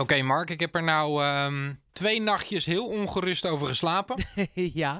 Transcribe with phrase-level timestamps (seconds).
[0.00, 4.24] Oké, Mark, ik heb er nou ehm, twee nachtjes heel ongerust over geslapen.
[4.82, 4.98] ja.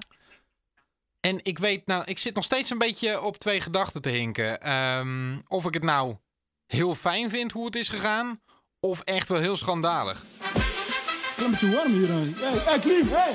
[1.21, 4.61] En ik weet, nou, ik zit nog steeds een beetje op twee gedachten te hinken.
[4.61, 6.17] Ehm, of ik het nou
[6.67, 8.41] heel fijn vind hoe het is gegaan,
[8.81, 10.25] of echt wel heel schandalig.
[11.37, 12.35] Klim te warm hier aan.
[12.37, 13.33] Hey, Klim, hey.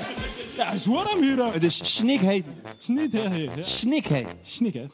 [0.56, 1.52] Ja, het is warm hier.
[1.52, 2.44] Het is snikheet.
[2.78, 3.54] Snikheet.
[3.54, 3.62] Ja.
[3.62, 4.34] Snikheet.
[4.42, 4.92] Snikheet.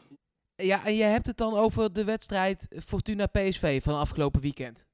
[0.55, 4.85] Ja, en je hebt het dan over de wedstrijd Fortuna PSV van afgelopen weekend.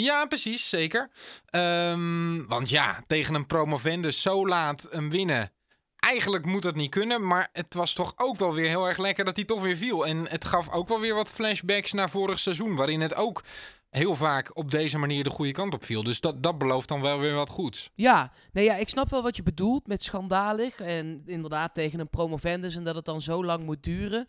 [0.00, 1.10] Ja, precies, zeker.
[1.46, 5.52] Ehm, want ja, tegen een promovendus zo laat hem winnen.
[5.96, 9.24] Eigenlijk moet dat niet kunnen, maar het was toch ook wel weer heel erg lekker
[9.24, 10.06] dat hij toch weer viel.
[10.06, 13.44] En het gaf ook wel weer wat flashbacks naar vorig seizoen, waarin het ook
[13.90, 16.02] heel vaak op deze manier de goede kant op viel.
[16.02, 17.90] Dus dat, dat belooft dan wel weer wat goeds.
[17.94, 20.80] Ja, nee, ja, ik snap wel wat je bedoelt met schandalig.
[20.80, 24.28] En inderdaad tegen een promovendus en dat het dan zo lang moet duren.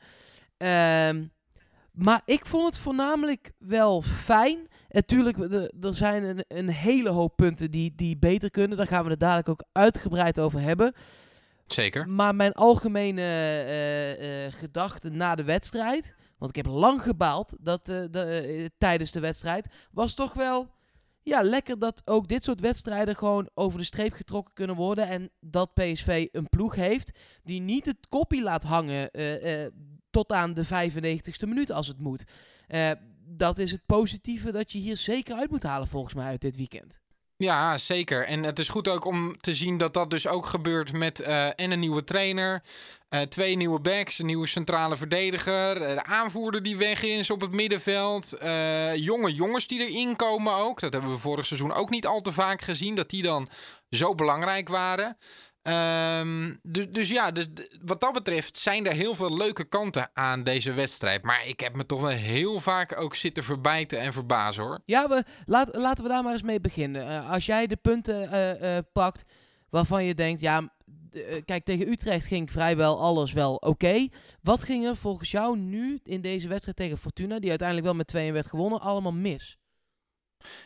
[0.57, 1.25] Ehm,
[1.91, 4.67] maar ik vond het voornamelijk wel fijn.
[4.89, 5.37] Natuurlijk,
[5.81, 8.77] er zijn een, een hele hoop punten die, die beter kunnen.
[8.77, 10.93] Daar gaan we het dadelijk ook uitgebreid over hebben.
[11.67, 12.09] Zeker.
[12.09, 17.89] Maar mijn algemene eh, eh, gedachte na de wedstrijd, want ik heb lang gebaald dat,
[17.89, 20.75] eh, de, tijdens de wedstrijd, was toch wel
[21.23, 25.07] ja, lekker dat ook dit soort wedstrijden gewoon over de streep getrokken kunnen worden.
[25.07, 29.11] En dat PSV een ploeg heeft die niet het koppie laat hangen
[30.09, 32.23] tot aan de 95ste minuut als het moet.
[33.29, 36.55] Dat is het positieve dat je hier zeker uit moet halen volgens mij uit dit
[36.55, 36.99] weekend.
[37.37, 38.25] Ja, zeker.
[38.25, 41.45] En het is goed ook om te zien dat dat dus ook gebeurt met eh,
[41.45, 42.63] en een nieuwe trainer,
[43.09, 47.41] eh, twee nieuwe backs, een nieuwe centrale verdediger, eh, de aanvoerder die weg is op
[47.41, 48.37] het middenveld,
[48.95, 50.79] jonge jongens die erin komen ook.
[50.79, 53.49] Dat hebben we vorig seizoen ook niet al te vaak gezien, dat die dan
[53.89, 55.17] zo belangrijk waren.
[55.67, 57.47] Ehm, du- dus ja, dus,
[57.81, 61.23] wat dat betreft zijn er heel veel leuke kanten aan deze wedstrijd.
[61.23, 64.79] Maar ik heb me toch wel heel vaak ook zitten verbijten en verbazen hoor.
[64.85, 65.23] Ja, we,
[65.71, 67.07] laten we daar maar eens mee beginnen.
[67.07, 69.23] Eh, als jij de punten eh, eh, pakt
[69.69, 70.73] waarvan je denkt, ja,
[71.45, 74.07] kijk, tegen Utrecht ging vrijwel alles wel oké.
[74.41, 78.31] Wat ging er volgens jou nu in deze wedstrijd tegen Fortuna, die uiteindelijk wel met
[78.31, 79.57] 2-1 werd gewonnen, allemaal mis?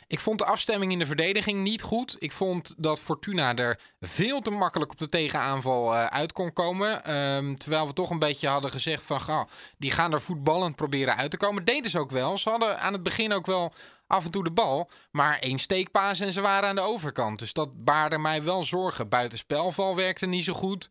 [0.07, 2.15] Ik vond de afstemming in de verdediging niet goed.
[2.19, 7.03] Ik vond dat Fortuna er veel te makkelijk op de tegenaanval eh, uit kon komen.
[7.03, 9.21] Ehm, terwijl we toch een beetje hadden gezegd van...
[9.21, 11.65] Ga, die gaan er voetballend proberen uit te komen.
[11.65, 12.37] Deden ze ook wel.
[12.37, 13.73] Ze hadden aan het begin ook wel
[14.07, 14.89] af en toe de bal.
[15.11, 17.39] Maar één steekpaas en ze waren aan de overkant.
[17.39, 19.09] Dus dat baarde mij wel zorgen.
[19.09, 20.89] Buitenspelval werkte niet zo goed.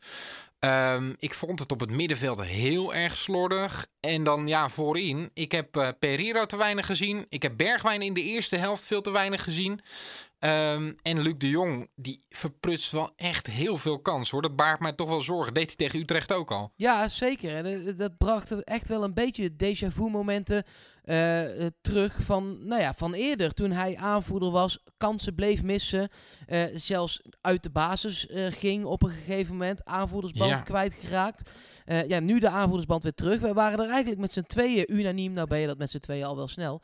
[0.60, 3.86] Ehm, ik vond het op het middenveld heel erg slordig.
[4.00, 5.30] En dan ja, voorin.
[5.34, 7.26] Ik heb eh Pereiro te weinig gezien.
[7.28, 9.80] Ik heb Bergwijn in de eerste helft veel te weinig gezien.
[10.38, 14.42] Ehm, en Luc de Jong, die verprutst wel echt heel veel kans hoor.
[14.42, 15.54] Dat baart mij toch wel zorgen.
[15.54, 16.72] Deed hij tegen Utrecht ook al.
[16.76, 17.54] Ja, zeker.
[17.54, 20.64] En eh, dat bracht echt wel een beetje déjà vu momenten
[21.04, 23.52] eh, eh, terug van, nou ja, van eerder.
[23.54, 26.08] Toen hij aanvoerder was, kansen bleef missen.
[26.46, 29.84] eh, zelfs uit de basis ging op een gegeven moment.
[29.84, 30.60] Aanvoerdersband Ja.
[30.60, 31.50] kwijtgeraakt.
[32.08, 33.40] Ja, nu de aanvoerdersband weer terug.
[33.40, 35.32] We waren er eigenlijk met z'n tweeën unaniem.
[35.32, 36.80] Nou ben je dat met z'n tweeën al wel snel.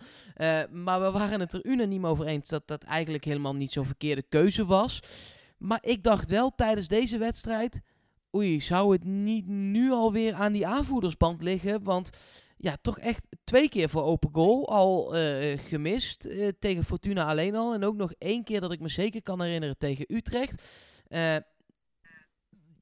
[0.71, 4.22] Maar we waren het er unaniem over eens dat dat eigenlijk helemaal niet zo'n verkeerde
[4.22, 5.00] keuze was.
[5.59, 7.81] Maar ik dacht wel tijdens deze wedstrijd...
[8.34, 11.82] Oei, zou het niet nu alweer aan die aanvoerdersband liggen?
[11.82, 12.10] Want
[12.56, 16.25] ja, toch echt twee keer voor open goal al eh, gemist.
[16.25, 17.75] eh, tegen Fortuna alleen al.
[17.75, 20.62] En ook nog één keer dat ik me zeker kan herinneren tegen Utrecht.
[21.09, 21.37] Eh,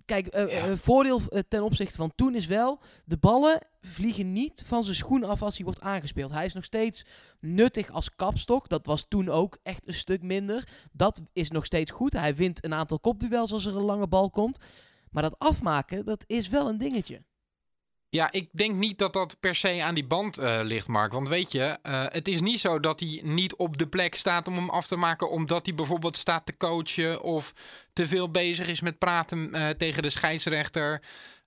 [0.05, 0.77] kijk, Ja.
[0.77, 2.81] voordeel ten opzichte van toen is wel...
[3.05, 6.31] de ballen vliegen niet van zijn schoen af als hij wordt aangespeeld.
[6.31, 7.05] Hij is nog steeds
[7.41, 8.69] nuttig als kapstok.
[8.69, 10.69] Dat was toen ook echt een stuk minder.
[10.93, 12.13] Dat is nog steeds goed.
[12.13, 14.59] Hij wint een aantal kopduels als er een lange bal komt.
[15.11, 17.23] Maar dat afmaken, dat is wel een dingetje.
[18.15, 21.13] Ja, ik denk niet dat dat per se aan die band eh, ligt, Mark.
[21.13, 24.49] Want weet je, eh, het is niet zo dat hij niet op de plek staat
[24.49, 25.31] om hem af te maken.
[25.31, 27.23] omdat hij bijvoorbeeld staat te coachen.
[27.23, 27.53] of
[27.93, 31.03] te veel bezig is met praten eh, tegen de scheidsrechter.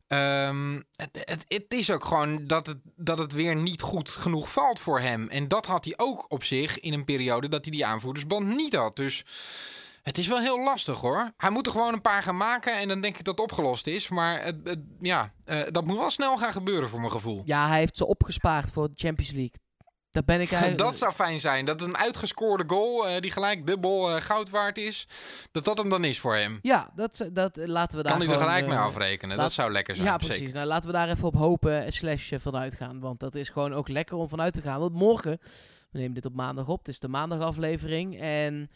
[0.08, 4.52] Ehm, het, het, het is ook gewoon dat het, dat het weer niet goed genoeg
[4.52, 5.28] valt voor hem.
[5.28, 8.76] En dat had hij ook op zich in een periode dat hij die aanvoerdersband niet
[8.76, 8.96] had.
[8.96, 9.24] Dus
[10.08, 11.32] het is wel heel lastig hoor.
[11.38, 13.88] Hij moet er gewoon een paar gaan maken en dan denk ik dat het opgelost
[13.88, 14.10] is.
[14.10, 17.42] Maar het, het- ja, eh, dat moet wel snel gaan gebeuren voor mijn gevoel.
[17.46, 19.54] Ja, hij heeft ze opgespaard voor de Champions League.
[20.12, 20.78] Daar ben ik eigenlijk...
[20.84, 21.66] Dat zou fijn zijn.
[21.66, 25.08] Dat een uitgescoorde goal, eh, die gelijk dubbel eh, goud waard is,
[25.52, 26.60] dat dat hem dan is voor hem.
[26.62, 29.36] Ja, dat, dat laten we daar Kan hij er gelijk mee afrekenen.
[29.36, 30.08] laat- Dat zou lekker zijn.
[30.08, 30.36] Ja, precies.
[30.38, 30.54] Zeker.
[30.54, 33.00] Nou, laten we daar even op hopen en slash vanuit gaan.
[33.00, 34.80] Want dat is gewoon ook lekker om vanuit te gaan.
[34.80, 35.38] Want morgen,
[35.92, 38.20] we nemen dit op maandag op, het is de maandagaflevering.
[38.22, 38.72] En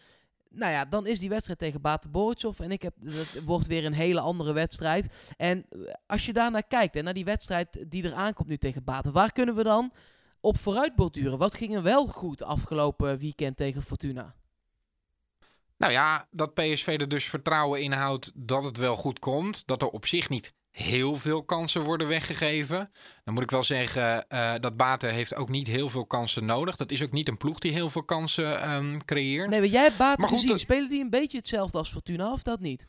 [0.54, 2.60] nou ja, dan is die wedstrijd tegen Bate Borisov.
[2.60, 5.08] En ik heb, dat wordt weer een hele andere wedstrijd.
[5.38, 8.84] En eh, als je daarnaar kijkt en naar die wedstrijd die er aankomt nu tegen
[8.84, 9.94] Bate, waar kunnen we dan
[10.40, 11.38] op vooruit borduren?
[11.38, 14.36] Wat ging er wel goed afgelopen weekend tegen Fortuna?
[15.78, 19.68] Nou ja, dat PSV er dus vertrouwen in houdt dat het wel goed komt.
[19.68, 22.92] Dat er op zich niet heel veel kansen worden weggegeven.
[23.24, 26.76] Dan moet ik wel zeggen, uh, dat Baten heeft ook niet heel veel kansen nodig.
[26.76, 29.50] Dat is ook niet een ploeg die heel veel kansen um, creëert.
[29.50, 30.60] Nee, maar jij hebt Baten gezien.
[30.60, 32.86] Spelen die een beetje hetzelfde als Fortuna of dat niet?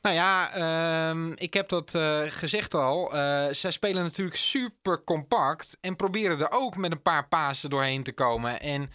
[0.00, 3.14] Nou ja, um, ik heb dat uh, gezegd al.
[3.14, 8.02] Uh, zij spelen natuurlijk super compact en proberen er ook met een paar pasen doorheen
[8.02, 8.60] te komen.
[8.60, 8.90] En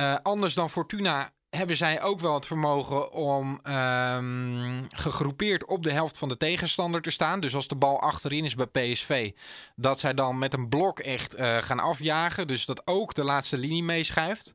[0.00, 5.92] uh, anders dan Fortuna hebben zij ook wel het vermogen om um, gegroepeerd op de
[5.92, 7.40] helft van de tegenstander te staan.
[7.40, 9.32] Dus als de bal achterin is bij PSV,
[9.76, 12.46] dat zij dan met een blok echt uh, gaan afjagen.
[12.46, 14.54] Dus dat ook de laatste linie meeschuift.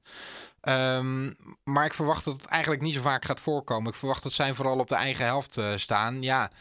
[0.62, 3.92] Um, maar ik verwacht dat het eigenlijk niet zo vaak gaat voorkomen.
[3.92, 6.22] Ik verwacht dat zij vooral op de eigen helft uh, staan.
[6.22, 6.52] Ja.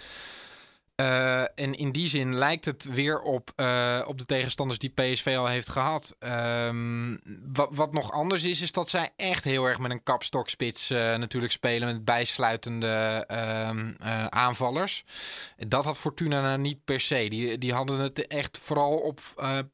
[1.02, 5.34] Uh, en in die zin lijkt het weer op, uh, op de tegenstanders die PSV
[5.38, 6.16] al heeft gehad.
[6.66, 7.20] Um,
[7.52, 10.98] wat, wat nog anders is, is dat zij echt heel erg met een kapstokspits uh,
[10.98, 11.88] natuurlijk spelen.
[11.88, 13.24] Met bijsluitende
[13.70, 13.96] um,
[14.28, 15.04] aanvallers.
[15.68, 17.26] Dat had Fortuna nou niet per se.
[17.28, 19.20] Die, die hadden het echt vooral op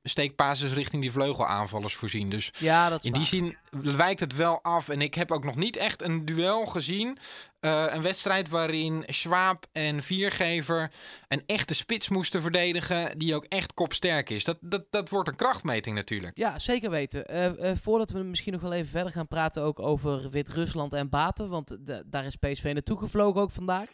[0.03, 2.31] steekpases richting die vleugelaanvallers voorzien.
[2.31, 4.89] Dus ja, dat in die zin wijkt het wel af.
[4.89, 7.19] En ik heb ook nog niet echt een duel gezien
[7.61, 10.91] uh, een wedstrijd waarin Schwab en Viergever
[11.29, 13.19] een echte spits moesten verdedigen.
[13.19, 14.45] die ook echt kopsterk is.
[14.45, 16.39] Dat, dat, dat wordt een krachtmeting natuurlijk.
[16.39, 17.35] Ja, zeker weten.
[17.35, 21.09] Uh, uh, voordat we misschien nog wel even verder gaan praten ook over Wit-Rusland en
[21.09, 21.49] Baten.
[21.49, 21.77] Want
[22.07, 23.89] daar is PSV naartoe gevlogen ook vandaag.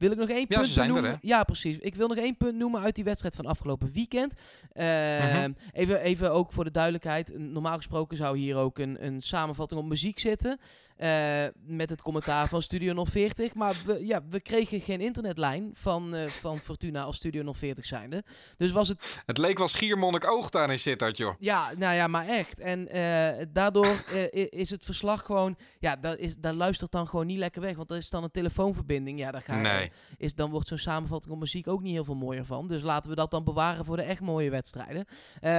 [0.00, 1.04] Wil ik nog één ja, punt noemen?
[1.04, 1.78] Er, ja, precies.
[1.78, 4.34] Ik wil nog één punt noemen uit die wedstrijd van afgelopen weekend.
[4.74, 5.54] Uh, uh-huh.
[5.72, 7.38] even, even ook voor de duidelijkheid.
[7.38, 10.60] Normaal gesproken zou hier ook een, een samenvatting op muziek zitten.
[11.02, 13.54] Uh, met het commentaar van Studio 040.
[13.54, 18.24] Maar we, ja, we kregen geen internetlijn van, uh, van Fortuna als Studio 040 zijnde.
[18.56, 19.22] Dus was het...
[19.26, 21.34] Het leek wel Schiermonnik oog daar in Sittard, joh.
[21.38, 22.60] Ja, nou ja, maar echt.
[22.60, 24.04] En uh, daardoor
[24.50, 25.56] is het verslag gewoon...
[25.78, 27.76] Ja, daar, is, daar luistert dan gewoon niet lekker weg.
[27.76, 29.18] Want dat is dan een telefoonverbinding.
[29.18, 29.89] Ja, daar ga je, nee.
[30.16, 32.66] Is, dan wordt zo'n samenvatting op muziek ook niet heel veel mooier van.
[32.66, 35.04] Dus laten we dat dan bewaren voor de echt mooie wedstrijden.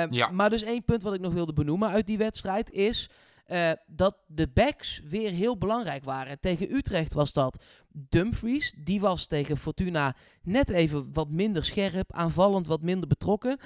[0.10, 0.30] ja.
[0.31, 3.10] Maar dus één punt wat ik nog wilde benoemen uit die wedstrijd is...
[3.48, 6.39] Uh, dat de backs weer heel belangrijk waren.
[6.39, 8.74] Tegen Utrecht was dat Dumfries.
[8.78, 13.57] Die was tegen Fortuna net even wat minder scherp, aanvallend wat minder betrokken.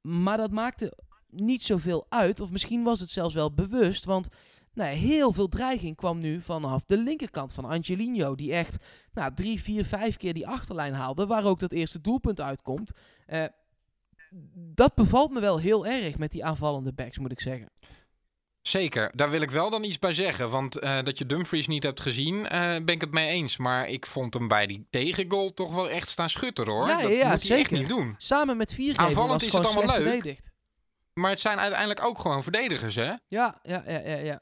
[0.00, 0.96] Maar dat maakte
[1.30, 2.40] niet zoveel uit.
[2.40, 4.04] Of misschien was het zelfs wel bewust.
[4.04, 4.28] Want
[4.74, 8.34] nou, heel veel dreiging kwam nu vanaf de linkerkant van Angelino.
[8.34, 8.76] Die echt
[9.12, 11.26] nou, drie, vier, vijf keer die achterlijn haalde.
[11.26, 12.92] Waar ook dat eerste doelpunt uitkomt.
[13.28, 13.44] Uh,
[14.54, 17.70] dat bevalt me wel heel erg met die aanvallende backs, moet ik zeggen.
[18.62, 20.50] Zeker, daar wil ik wel dan iets bij zeggen.
[20.50, 23.56] Want uh, dat je Dumfries niet hebt gezien, uh, ben ik het mee eens.
[23.56, 26.86] Maar ik vond hem bij die tegengoal toch wel echt staan schutter hoor.
[26.86, 27.54] Ja, dat ja, moet zeker.
[27.54, 28.14] hij echt niet doen.
[28.18, 30.10] Samen met vier Aanvallend is het allemaal leuk.
[30.10, 30.50] Verdedigd.
[31.14, 33.12] Maar het zijn uiteindelijk ook gewoon verdedigers, hè?
[33.28, 34.16] Ja, ja, ja, ja.
[34.16, 34.40] ja.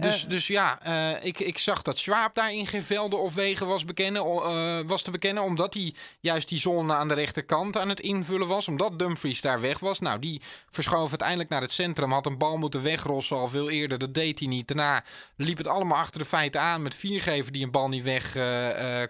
[0.00, 3.34] Dus, uh, dus ja, uh, ik, ik zag dat Schwab daar in geen velden of
[3.34, 5.42] wegen was, bekennen, uh, was te bekennen.
[5.42, 8.68] Omdat hij juist die zone aan de rechterkant aan het invullen was.
[8.68, 9.98] Omdat Dumfries daar weg was.
[9.98, 12.12] Nou, die verschoof uiteindelijk naar het centrum.
[12.12, 13.98] Had een bal moeten wegrossen al veel eerder.
[13.98, 14.68] Dat deed hij niet.
[14.68, 15.04] Daarna
[15.36, 16.82] liep het allemaal achter de feiten aan.
[16.82, 18.32] Met viergever die een bal niet weg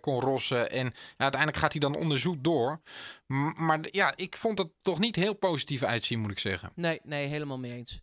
[0.00, 0.70] kon rossen.
[0.70, 2.80] En uiteindelijk gaat hij dan onderzoek door.
[3.26, 6.72] M maar ja, ik vond het toch niet heel positief uitzien, moet ik zeggen.
[6.74, 8.00] Nee, nee, helemaal mee eens.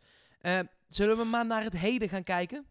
[0.88, 2.66] zullen we maar naar het heden gaan kijken?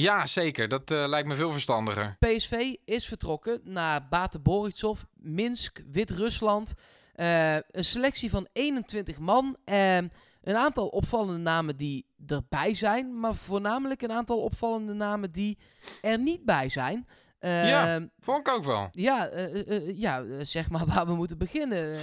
[0.00, 0.68] Ja, zeker.
[0.68, 2.16] Dat uh, lijkt me veel verstandiger.
[2.18, 6.74] PSV is vertrokken naar Bate Borisov, Minsk, Wit-Rusland.
[7.16, 9.56] Uh, een selectie van 21 man.
[9.64, 13.20] Uh, een aantal opvallende namen die erbij zijn.
[13.20, 15.58] Maar voornamelijk een aantal opvallende namen die
[16.02, 17.06] er niet bij zijn.
[17.46, 18.88] Uh, ja, vond ik ook wel.
[18.90, 21.98] Ja, uh, uh, ja zeg maar waar we moeten beginnen.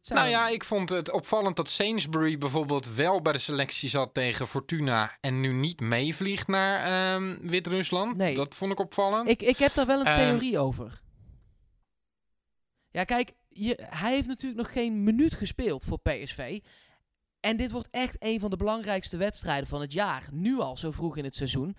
[0.00, 0.18] zijn...
[0.18, 4.46] Nou ja, ik vond het opvallend dat Sainsbury bijvoorbeeld wel bij de selectie zat tegen
[4.46, 8.16] Fortuna en nu niet meevliegt naar Wit-Rusland.
[8.16, 8.34] Nee.
[8.34, 9.28] Dat vond ik opvallend.
[9.28, 11.00] Ik, ik heb daar wel een theorie over.
[12.90, 16.60] Ja, kijk, je, hij heeft natuurlijk nog geen minuut gespeeld voor PSV.
[17.40, 20.28] En dit wordt echt een van de belangrijkste wedstrijden van het jaar.
[20.32, 21.76] Nu al, zo vroeg in het seizoen.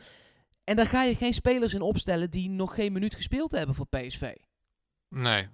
[0.70, 3.88] En daar ga je geen spelers in opstellen die nog geen minuut gespeeld hebben voor
[3.88, 4.34] PSV.
[5.10, 5.48] Nee.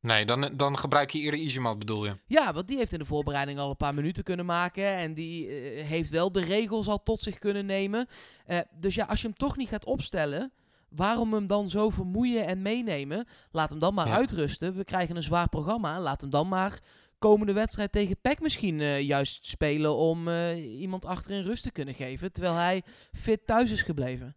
[0.00, 2.16] Nee, dan, dan gebruik je eerder Izimat, bedoel je?
[2.26, 4.92] Ja, want die heeft in de voorbereiding al een paar minuten kunnen maken.
[4.92, 8.06] En die uh, heeft wel de regels al tot zich kunnen nemen.
[8.46, 10.52] Uh, dus ja, als je hem toch niet gaat opstellen,
[10.88, 13.26] waarom hem dan zo vermoeien en meenemen?
[13.50, 14.14] Laat hem dan maar ja.
[14.14, 14.76] uitrusten.
[14.76, 16.00] We krijgen een zwaar programma.
[16.00, 16.80] Laat hem dan maar
[17.18, 20.28] komende wedstrijd tegen PEC misschien uh, juist spelen om
[20.58, 22.32] iemand achterin rust te kunnen geven.
[22.32, 24.36] Terwijl hij fit thuis is gebleven.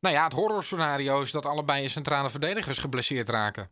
[0.00, 3.70] Nou ja, het horrorscenario is dat allebei je centrale verdedigers geblesseerd raken.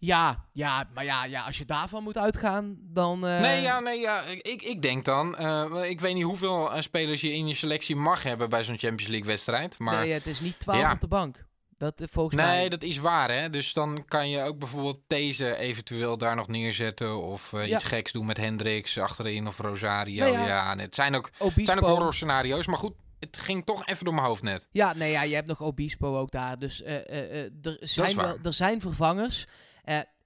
[0.00, 3.26] Ja, ja, maar ja, ja, als je daarvan moet uitgaan, dan...
[3.26, 4.20] eh, Nee, ja, nee, ja.
[4.42, 5.36] Ik, ik denk dan.
[5.36, 8.78] eh, ik weet niet hoeveel eh, spelers je in je selectie mag hebben bij zo'n
[8.78, 9.78] Champions League wedstrijd.
[9.78, 10.92] Maar Nee, het is niet 12 Ja.
[10.92, 11.46] op de bank.
[11.78, 12.68] Dat volgens Nee, mij...
[12.68, 13.50] dat is waar, hè.
[13.50, 17.22] Dus dan kan je ook bijvoorbeeld deze eventueel daar nog neerzetten.
[17.22, 17.64] Of Ja.
[17.64, 20.24] iets geks doen met Hendricks achterin of Rosario.
[20.24, 20.46] Nou ja.
[20.46, 21.64] ja, nee, het zijn ook, Obispo.
[21.64, 22.66] zijn ook horror scenario's.
[22.66, 24.68] Maar goed, het ging toch even door mijn hoofd net.
[24.70, 26.58] Ja, nee, ja, je hebt nog Obispo ook daar.
[26.58, 29.46] Dus eh, eh, eh, er, zijn wel, er zijn vervangers.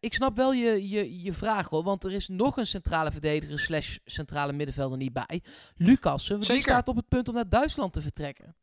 [0.00, 3.58] Ik snap wel je, je, je vraag hoor, want er is nog een centrale verdediger
[3.58, 5.42] slash centrale middenvelder niet bij.
[5.76, 8.56] Lucassen, want die staat op het punt om naar Duitsland te vertrekken.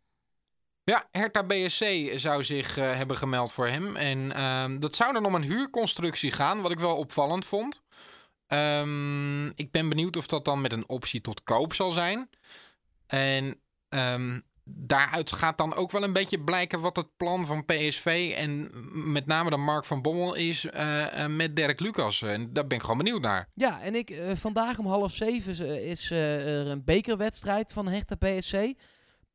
[0.83, 1.83] Ja, Hertha BSC
[2.19, 3.95] zou zich hebben gemeld voor hem.
[3.95, 7.81] En ehm, dat zou dan om een huurconstructie gaan, wat ik wel opvallend vond.
[8.47, 12.29] Ehm, ik ben benieuwd of dat dan met een optie tot koop zal zijn.
[13.07, 13.59] En
[13.89, 14.39] ehm,
[14.75, 18.71] daaruit gaat dan ook wel een beetje blijken wat het plan van PSV en
[19.11, 22.21] met name dan Mark van Bommel is eh, eh, met Dirk Lucas.
[22.21, 23.49] En daar ben ik gewoon benieuwd naar.
[23.53, 28.73] Ja, en ik, eh, vandaag om half zeven is, er een bekerwedstrijd van Hertha PSC.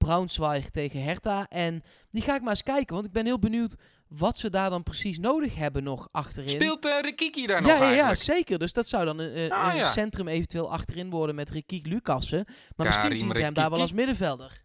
[0.08, 1.46] Braunschweig tegen Hertha.
[1.49, 3.76] En die ga ik maar eens kijken, want ik ben heel benieuwd
[4.08, 6.49] wat ze daar dan precies nodig hebben nog achterin.
[6.49, 8.20] Speelt eh Rikiki daar nog ja, ja, ja, eigenlijk?
[8.20, 8.58] zeker.
[8.58, 9.92] Dus dat zou dan een, een- Ah, een ja.
[9.92, 12.44] centrum eventueel achterin worden met Rikiek Lucassen.
[12.76, 13.82] Maar misschien zien ze hem daar wel Rikiki.
[13.82, 14.62] als middenvelder.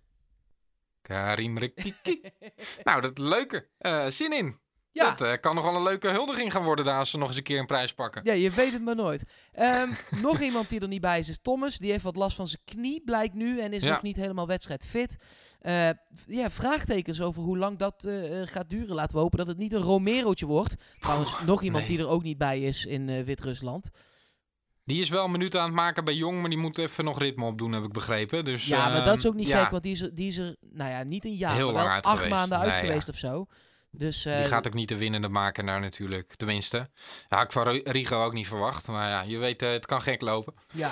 [1.02, 2.22] Karim Rikiki.
[2.84, 3.68] nou, dat leuke.
[3.78, 4.58] Eh, zin in.
[4.92, 5.10] Ja.
[5.10, 7.38] Dat eh, kan nog wel een leuke huldiging gaan worden daar als ze nog eens
[7.38, 8.22] een keer een prijs pakken.
[8.24, 9.24] Ja, je weet het maar nooit.
[9.52, 9.90] Ehm,
[10.22, 11.78] nog iemand die er niet bij is, is Thomas.
[11.78, 13.60] Die heeft wat last van zijn knie, blijkt nu.
[13.60, 13.90] En is Ja.
[13.90, 15.16] nog niet helemaal wedstrijdfit.
[15.60, 15.90] Eh,
[16.28, 18.96] ja, vraagtekens over hoe lang dat eh, gaat duren.
[18.96, 20.76] Laten we hopen dat het niet een Romerootje wordt.
[21.00, 21.96] Trouwens, nog iemand nee.
[21.98, 23.90] die er ook niet bij is in Wit-Rusland.
[24.84, 27.20] Die is wel een minuut aan het maken bij Jong, maar die moet even nog
[27.20, 28.46] ritme opdoen, heb ik begrepen.
[28.46, 30.28] Dus, ja, maar ehm, dat is ook niet ja, gek, want die is er, die
[30.28, 32.30] is er nou ja, niet een jaar, Heel maar lang acht geweest.
[32.30, 32.86] maanden uit Nee, ja.
[32.88, 33.46] geweest of zo.
[33.92, 36.78] Dus, eh, Die gaat ook niet de winnende maken daar natuurlijk, tenminste.
[37.30, 40.02] Ja, had ik van Rigo ook niet verwacht, maar ja, je weet, eh, het kan
[40.02, 40.54] gek lopen.
[40.74, 40.92] Ja.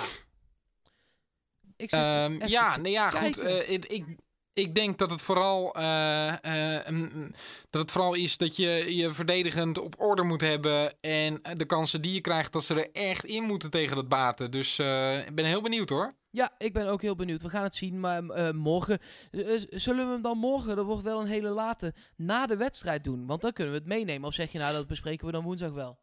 [1.76, 3.38] Ik zit Ehm, ja, nee, ja, goed.
[3.38, 4.04] eh, ik, ik,
[4.52, 7.32] ik denk dat het vooral eh, eh, mm,
[7.70, 12.02] dat het vooral is dat je je verdedigend op orde moet hebben en de kansen
[12.02, 14.50] die je krijgt dat ze er echt in moeten tegen dat baten.
[14.50, 16.14] Dus eh, ik ben heel benieuwd hoor.
[16.38, 17.42] Ja, ik ben ook heel benieuwd.
[17.42, 18.98] We gaan het zien, maar eh, morgen...
[19.30, 19.40] eh,
[19.70, 23.26] zullen we hem dan morgen, dat wordt wel een hele late, na de wedstrijd doen?
[23.26, 24.28] Want dan kunnen we het meenemen.
[24.28, 25.98] Of zeg je nou, dat bespreken we dan woensdag wel?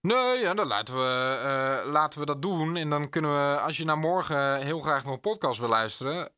[0.00, 2.76] Nee, ja, dan laten we, eh, laten we dat doen.
[2.76, 6.32] En dan kunnen we, als je naar morgen heel graag nog een podcast wil luisteren,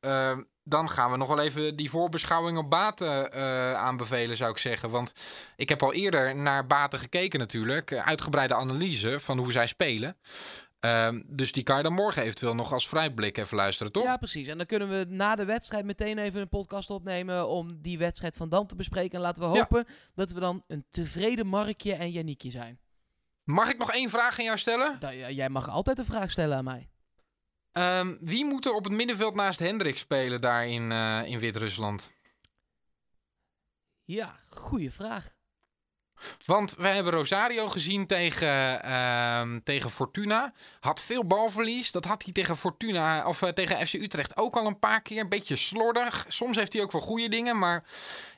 [0.63, 3.33] dan gaan we nog wel even die voorbeschouwing op Baten
[3.79, 4.91] aanbevelen, zou ik zeggen.
[4.91, 5.13] Want
[5.57, 7.93] ik heb al eerder naar Baten gekeken natuurlijk.
[7.93, 10.17] Uitgebreide analyse van hoe zij spelen.
[10.87, 14.05] Ehm, dus die kan je dan morgen eventueel nog als vrijblik even luisteren, toch?
[14.05, 14.47] Ja, precies.
[14.47, 18.37] En dan kunnen we na de wedstrijd meteen even een podcast opnemen om die wedstrijd
[18.37, 19.15] van dan te bespreken.
[19.17, 19.55] En laten we Ja.
[19.61, 22.79] hopen dat we dan een tevreden Markje en Janiekje zijn.
[23.45, 24.97] Mag ik nog één vraag aan jou stellen?
[25.01, 26.89] Da- ja, jij mag altijd een vraag stellen aan mij.
[27.73, 32.13] Ehm, wie moet er op het middenveld naast Hendrik spelen daar in, eh, in Wit-Rusland?
[34.05, 35.35] Ja, goede vraag.
[36.47, 40.53] Want wij hebben Rosario gezien tegen, ehm, tegen Fortuna.
[40.81, 41.91] Had veel balverlies.
[41.91, 45.21] Dat had hij tegen Fortuna of eh, tegen FC Utrecht ook al een paar keer.
[45.21, 46.25] Een beetje slordig.
[46.29, 47.59] Soms heeft hij ook wel goede dingen.
[47.59, 47.85] Maar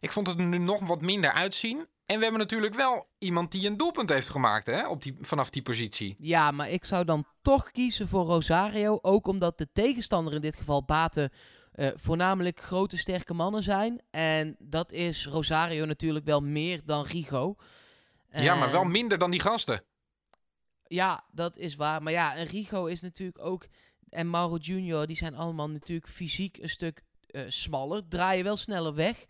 [0.00, 1.86] ik vond het er nu nog wat minder uitzien.
[2.06, 5.50] En we hebben natuurlijk wel iemand die een doelpunt heeft gemaakt hè, op die, vanaf
[5.50, 6.16] die positie.
[6.18, 8.98] Ja, maar ik zou dan toch kiezen voor Rosario.
[9.02, 11.32] Ook omdat de tegenstander in dit geval Baten
[11.78, 14.00] eh, voornamelijk grote sterke mannen zijn.
[14.10, 17.54] En dat is Rosario natuurlijk wel meer dan Rigo.
[18.30, 19.82] Ja, maar wel minder dan die gasten.
[20.86, 22.02] Ja, dat is waar.
[22.02, 23.66] Maar ja, en Rigo is natuurlijk ook...
[24.08, 28.08] En Mauro Junior, die zijn allemaal natuurlijk fysiek een stuk eh, smaller.
[28.08, 29.24] Draaien wel sneller weg.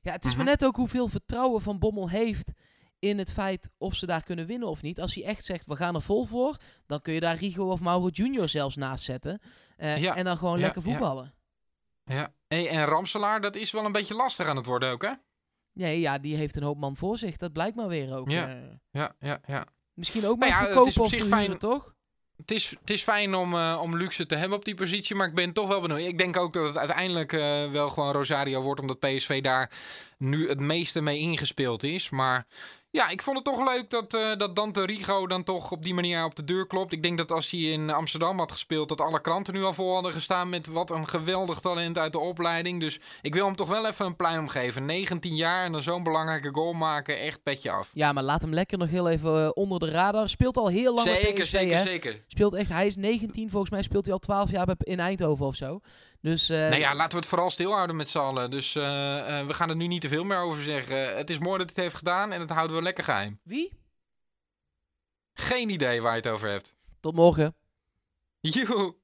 [0.00, 0.36] Ja, het is Mhm.
[0.38, 2.52] maar net ook hoeveel vertrouwen Van Bommel heeft
[2.98, 5.00] in het feit of ze daar kunnen winnen of niet.
[5.00, 7.80] Als hij echt zegt, we gaan er vol voor, dan kun je daar Rigo of
[7.80, 9.40] Mauro Junior zelfs naast zetten.
[9.76, 11.24] Eh, Ja, En dan gewoon ja, lekker voetballen.
[11.24, 11.36] Ja.
[12.48, 15.12] Hey, en Ramselaar, dat is wel een beetje lastig aan het worden ook, hè?
[15.72, 17.36] Nee, ja, die heeft een hoop man voor zich.
[17.36, 18.30] Dat blijkt maar weer ook.
[18.30, 18.48] Ja.
[18.48, 18.56] eh.
[18.90, 19.64] Ja, ja, ja.
[19.94, 21.96] misschien ook Maar maar ja, het is op zich fijn- toch?
[22.36, 25.28] Het is, het is fijn om, eh, om luxe te hebben op die positie, maar
[25.28, 26.00] ik ben toch wel benieuwd.
[26.00, 29.70] Ik denk ook dat het uiteindelijk eh, wel gewoon Rosario wordt, omdat PSV daar
[30.18, 32.10] nu het meeste mee ingespeeld is.
[32.10, 32.46] Maar
[32.98, 35.94] ja, ik vond het toch leuk dat, eh, dat Dante Rigo dan toch op die
[35.94, 36.92] manier op de deur klopt.
[36.92, 39.94] Ik denk dat als hij in Amsterdam had gespeeld, dat alle kranten nu al vol
[39.94, 42.80] hadden gestaan met wat een geweldig talent uit de opleiding.
[42.80, 44.86] Dus ik wil hem toch wel even een pluim geven.
[44.86, 47.90] 19 jaar en dan zo'n belangrijke goal maken, echt petje af.
[47.92, 50.28] Ja, maar laat hem lekker nog heel even eh, onder de radar.
[50.28, 51.82] Speelt al heel lang bij Zeker, PSV, zeker, hè?
[51.82, 52.22] zeker.
[52.26, 55.46] Speelt echt, hij is 19, volgens mij speelt hij al 12 jaar bij, in Eindhoven
[55.46, 55.80] of zo.
[56.20, 58.50] Dus eh, Nou ja, laten we het vooral stilhouden met z'n allen.
[58.50, 61.16] Dus eh, eh, we gaan er nu niet te veel meer over zeggen.
[61.16, 63.40] Het is mooi dat hij het heeft gedaan en het houden we lekker geheim.
[63.42, 63.76] wie?
[65.32, 66.76] Geen idee waar je het over hebt.
[67.00, 67.56] Tot morgen.
[68.40, 68.96] Joe.